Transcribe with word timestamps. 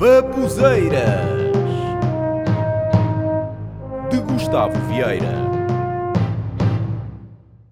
Babuzeiras 0.00 1.28
de 4.10 4.18
Gustavo 4.22 4.72
Vieira. 4.88 5.34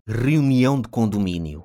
Reunião 0.06 0.78
de 0.78 0.88
condomínio. 0.88 1.64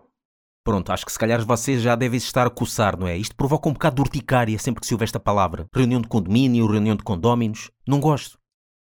Pronto, 0.64 0.94
acho 0.94 1.06
que 1.06 1.12
se 1.12 1.20
calhar 1.20 1.46
vocês 1.46 1.82
já 1.82 1.96
devem 1.96 2.16
estar 2.16 2.48
a 2.48 2.50
coçar, 2.50 2.98
não 2.98 3.06
é? 3.06 3.18
Isto 3.18 3.36
provoca 3.36 3.68
um 3.68 3.74
bocado 3.74 3.98
de 3.98 4.02
urticária 4.04 4.58
sempre 4.58 4.80
que 4.80 4.88
se 4.88 4.94
ouve 4.94 5.04
esta 5.04 5.20
palavra. 5.20 5.66
Reunião 5.76 6.00
de 6.00 6.08
condomínio, 6.08 6.66
reunião 6.66 6.96
de 6.96 7.04
condóminos. 7.04 7.70
Não 7.86 8.00
gosto. 8.00 8.40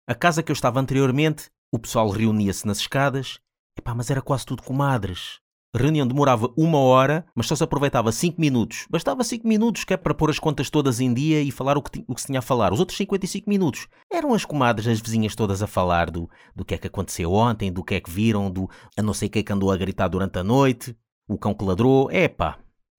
A 0.09 0.15
casa 0.15 0.41
que 0.41 0.53
eu 0.53 0.55
estava 0.55 0.79
anteriormente, 0.79 1.51
o 1.75 1.81
pessoal 1.81 2.11
reunia-se 2.11 2.65
nas 2.65 2.79
escadas. 2.79 3.41
Epá, 3.77 3.93
mas 3.93 4.09
era 4.09 4.23
quase 4.23 4.47
tudo 4.47 4.63
comadres. 4.63 5.42
Reunião 5.75 6.07
demorava 6.07 6.53
uma 6.55 6.79
hora, 6.79 7.25
mas 7.35 7.47
só 7.47 7.57
se 7.57 7.65
aproveitava 7.65 8.13
cinco 8.13 8.39
minutos. 8.39 8.87
Bastava 8.91 9.25
cinco 9.25 9.49
minutos, 9.49 9.85
que 9.85 9.95
é 9.95 9.97
para 9.97 10.13
pôr 10.13 10.29
as 10.29 10.39
contas 10.39 10.69
todas 10.69 11.01
em 11.01 11.15
dia 11.15 11.41
e 11.41 11.51
falar 11.51 11.79
o 11.79 11.83
que, 11.83 12.05
o 12.07 12.15
que 12.15 12.21
se 12.21 12.27
tinha 12.27 12.41
a 12.41 12.43
falar. 12.43 12.75
Os 12.75 12.81
outros 12.81 12.99
55 12.99 13.49
minutos 13.49 13.89
eram 14.13 14.35
as 14.35 14.45
comadres, 14.45 14.87
as 14.87 15.01
vizinhas 15.01 15.35
todas 15.35 15.63
a 15.63 15.67
falar 15.67 16.11
do, 16.11 16.29
do 16.55 16.63
que 16.63 16.75
é 16.75 16.79
que 16.79 16.89
aconteceu 16.89 17.33
ontem, 17.33 17.73
do 17.73 17.83
que 17.83 17.95
é 17.95 18.01
que 18.01 18.11
viram, 18.11 18.51
do 18.51 18.69
a 18.99 19.03
não 19.03 19.15
sei 19.15 19.31
quem 19.31 19.43
que 19.43 19.53
andou 19.53 19.73
a 19.73 19.77
gritar 19.77 20.09
durante 20.09 20.39
a 20.39 20.45
noite, 20.45 20.95
o 21.27 21.39
cão 21.39 21.55
que 21.55 21.65
ladrou. 21.65 22.11
Epá. 22.11 22.59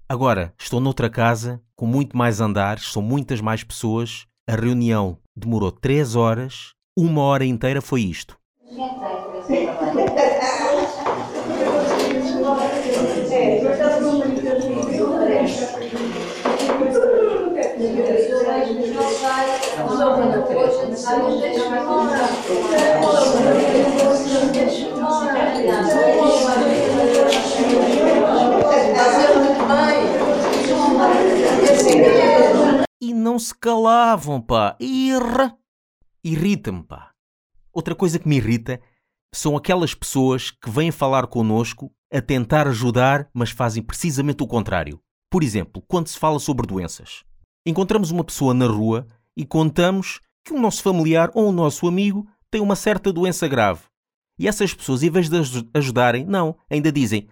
Agora, 0.09 0.51
estou 0.59 0.79
noutra 0.79 1.11
casa, 1.11 1.61
com 1.75 1.85
muito 1.85 2.17
mais 2.17 2.41
andares, 2.41 2.91
são 2.91 3.03
muitas 3.03 3.39
mais 3.39 3.63
pessoas. 3.63 4.25
A 4.47 4.55
reunião 4.55 5.19
demorou 5.35 5.71
três 5.71 6.15
horas, 6.15 6.73
uma 6.97 7.21
hora 7.21 7.45
inteira 7.45 7.81
foi 7.81 8.01
isto. 8.01 8.35
E 32.99 33.13
não 33.13 33.39
se 33.39 33.55
calavam, 33.55 34.41
pá. 34.41 34.75
Irra. 34.79 35.57
Irrita-me, 36.23 36.83
pá. 36.83 37.11
Outra 37.71 37.95
coisa 37.95 38.19
que 38.19 38.27
me 38.27 38.35
irrita 38.35 38.81
são 39.33 39.57
aquelas 39.57 39.95
pessoas 39.95 40.51
que 40.51 40.69
vêm 40.69 40.91
falar 40.91 41.27
connosco 41.27 41.91
a 42.13 42.21
tentar 42.21 42.67
ajudar, 42.67 43.27
mas 43.33 43.49
fazem 43.49 43.81
precisamente 43.81 44.43
o 44.43 44.47
contrário. 44.47 44.99
Por 45.29 45.41
exemplo, 45.43 45.83
quando 45.87 46.07
se 46.07 46.19
fala 46.19 46.39
sobre 46.39 46.67
doenças. 46.67 47.23
Encontramos 47.65 48.11
uma 48.11 48.23
pessoa 48.23 48.53
na 48.53 48.67
rua 48.67 49.07
e 49.35 49.45
contamos 49.45 50.21
que 50.45 50.53
o 50.53 50.59
nosso 50.59 50.83
familiar 50.83 51.31
ou 51.33 51.49
o 51.49 51.51
nosso 51.51 51.87
amigo 51.87 52.27
tem 52.51 52.61
uma 52.61 52.75
certa 52.75 53.11
doença 53.11 53.47
grave. 53.47 53.81
E 54.37 54.47
essas 54.47 54.73
pessoas, 54.73 55.01
em 55.01 55.09
vez 55.09 55.29
de 55.29 55.37
ajudarem, 55.73 56.25
não, 56.25 56.55
ainda 56.69 56.91
dizem: 56.91 57.27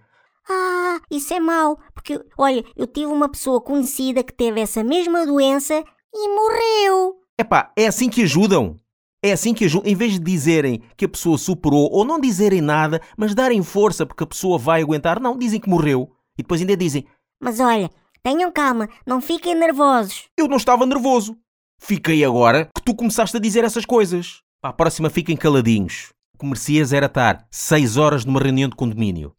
Ah, 0.48 1.00
isso 1.10 1.32
é 1.32 1.38
mau, 1.38 1.78
porque, 1.94 2.20
olha, 2.36 2.64
eu 2.76 2.86
tive 2.86 3.06
uma 3.06 3.28
pessoa 3.28 3.60
conhecida 3.60 4.24
que 4.24 4.32
teve 4.32 4.60
essa 4.60 4.82
mesma 4.82 5.24
doença 5.26 5.84
e 6.12 6.28
morreu. 6.28 7.20
Epá, 7.38 7.72
é 7.76 7.86
assim 7.86 8.08
que 8.08 8.22
ajudam. 8.22 8.76
É 9.24 9.32
assim 9.32 9.54
que. 9.54 9.66
Em 9.84 9.94
vez 9.94 10.14
de 10.14 10.18
dizerem 10.18 10.82
que 10.96 11.04
a 11.04 11.08
pessoa 11.08 11.38
superou 11.38 11.88
ou 11.92 12.04
não 12.04 12.20
dizerem 12.20 12.60
nada, 12.60 13.00
mas 13.16 13.34
darem 13.34 13.62
força 13.62 14.04
porque 14.04 14.24
a 14.24 14.26
pessoa 14.26 14.58
vai 14.58 14.82
aguentar, 14.82 15.20
não, 15.20 15.38
dizem 15.38 15.60
que 15.60 15.68
morreu. 15.68 16.10
E 16.36 16.42
depois 16.42 16.60
ainda 16.60 16.76
dizem: 16.76 17.06
Mas 17.40 17.60
olha, 17.60 17.88
tenham 18.22 18.50
calma, 18.50 18.88
não 19.06 19.20
fiquem 19.20 19.54
nervosos. 19.54 20.24
Eu 20.36 20.48
não 20.48 20.56
estava 20.56 20.84
nervoso. 20.84 21.36
Fiquei 21.80 22.24
agora 22.24 22.68
que 22.74 22.82
tu 22.82 22.94
começaste 22.94 23.36
a 23.36 23.40
dizer 23.40 23.64
essas 23.64 23.84
coisas. 23.84 24.40
Para 24.60 24.70
a 24.70 24.74
próxima 24.74 25.10
fiquem 25.10 25.36
caladinhos. 25.36 26.12
O 26.34 26.38
que 26.38 26.46
merecias 26.46 26.92
era 26.92 27.06
estar 27.06 27.46
6 27.50 27.96
horas 27.96 28.24
numa 28.24 28.40
reunião 28.40 28.68
de 28.68 28.76
condomínio. 28.76 29.34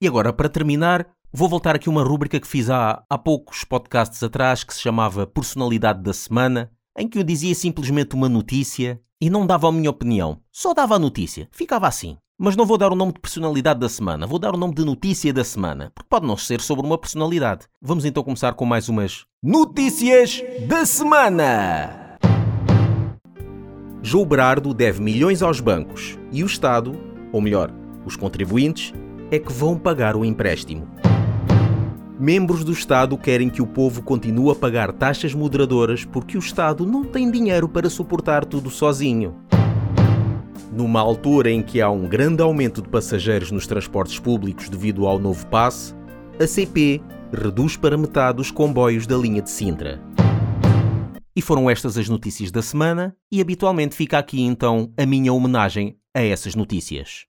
E 0.00 0.06
agora, 0.06 0.32
para 0.32 0.48
terminar, 0.48 1.06
vou 1.32 1.48
voltar 1.48 1.74
aqui 1.74 1.88
uma 1.88 2.02
rúbrica 2.02 2.38
que 2.38 2.46
fiz 2.46 2.68
há, 2.68 3.02
há 3.08 3.16
poucos 3.16 3.64
podcasts 3.64 4.22
atrás 4.22 4.62
que 4.62 4.74
se 4.74 4.80
chamava 4.80 5.26
Personalidade 5.26 6.02
da 6.02 6.12
Semana, 6.12 6.70
em 6.96 7.08
que 7.08 7.18
eu 7.18 7.24
dizia 7.24 7.54
simplesmente 7.54 8.14
uma 8.14 8.28
notícia 8.28 9.00
e 9.20 9.28
não 9.28 9.46
dava 9.46 9.68
a 9.68 9.72
minha 9.72 9.90
opinião, 9.90 10.38
só 10.52 10.72
dava 10.72 10.96
a 10.96 10.98
notícia. 10.98 11.48
Ficava 11.50 11.86
assim. 11.88 12.16
Mas 12.36 12.56
não 12.56 12.66
vou 12.66 12.76
dar 12.76 12.92
o 12.92 12.96
nome 12.96 13.12
de 13.12 13.20
personalidade 13.20 13.78
da 13.78 13.88
semana, 13.88 14.26
vou 14.26 14.40
dar 14.40 14.54
o 14.54 14.58
nome 14.58 14.74
de 14.74 14.84
notícia 14.84 15.32
da 15.32 15.44
semana, 15.44 15.92
porque 15.94 16.08
pode 16.08 16.26
não 16.26 16.36
ser 16.36 16.60
sobre 16.60 16.84
uma 16.84 16.98
personalidade. 16.98 17.66
Vamos 17.80 18.04
então 18.04 18.24
começar 18.24 18.54
com 18.54 18.64
mais 18.64 18.88
umas 18.88 19.24
Notícias 19.42 20.42
da 20.66 20.84
Semana! 20.84 22.18
João 24.02 24.26
Berardo 24.26 24.74
deve 24.74 25.00
milhões 25.00 25.42
aos 25.42 25.60
bancos 25.60 26.18
e 26.32 26.42
o 26.42 26.46
Estado, 26.46 26.98
ou 27.32 27.40
melhor, 27.40 27.72
os 28.04 28.16
contribuintes, 28.16 28.92
é 29.30 29.38
que 29.38 29.52
vão 29.52 29.78
pagar 29.78 30.16
o 30.16 30.24
empréstimo. 30.24 30.88
Membros 32.18 32.62
do 32.62 32.70
Estado 32.70 33.18
querem 33.18 33.50
que 33.50 33.60
o 33.60 33.66
povo 33.66 34.00
continue 34.00 34.52
a 34.52 34.54
pagar 34.54 34.92
taxas 34.92 35.34
moderadoras 35.34 36.04
porque 36.04 36.36
o 36.36 36.40
Estado 36.40 36.86
não 36.86 37.04
tem 37.04 37.28
dinheiro 37.28 37.68
para 37.68 37.90
suportar 37.90 38.44
tudo 38.44 38.70
sozinho. 38.70 39.34
Numa 40.72 41.00
altura 41.00 41.50
em 41.50 41.60
que 41.60 41.80
há 41.80 41.90
um 41.90 42.06
grande 42.06 42.40
aumento 42.40 42.80
de 42.80 42.88
passageiros 42.88 43.50
nos 43.50 43.66
transportes 43.66 44.18
públicos 44.20 44.68
devido 44.68 45.08
ao 45.08 45.18
novo 45.18 45.44
passe, 45.48 45.92
a 46.38 46.46
CP 46.46 47.02
reduz 47.32 47.76
para 47.76 47.98
metade 47.98 48.40
os 48.40 48.50
comboios 48.50 49.08
da 49.08 49.16
linha 49.16 49.42
de 49.42 49.50
Sintra. 49.50 50.00
E 51.34 51.42
foram 51.42 51.68
estas 51.68 51.98
as 51.98 52.08
notícias 52.08 52.52
da 52.52 52.62
semana, 52.62 53.16
e 53.30 53.40
habitualmente 53.40 53.96
fica 53.96 54.18
aqui 54.18 54.40
então 54.40 54.92
a 54.96 55.04
minha 55.04 55.32
homenagem 55.32 55.96
a 56.14 56.22
essas 56.22 56.54
notícias. 56.54 57.26